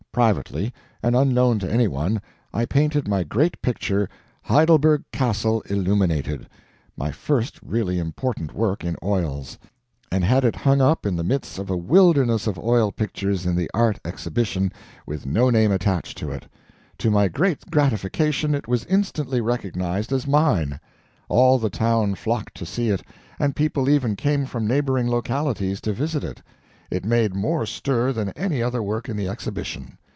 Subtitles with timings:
[0.13, 2.21] Privately, and unknown to any one,
[2.53, 4.09] I painted my great picture,
[4.43, 6.49] "Heidelberg Castle Illuminated"
[6.97, 9.57] my first really important work in oils
[10.11, 13.55] and had it hung up in the midst of a wilderness of oil pictures in
[13.55, 14.73] the Art Exhibition,
[15.07, 16.45] with no name attached to it.
[16.97, 20.81] To my great gratification it was instantly recognized as mine.
[21.29, 23.01] All the town flocked to see it,
[23.39, 26.41] and people even came from neighboring localities to visit it.
[26.89, 29.97] It made more stir than any other work in the Exhibition.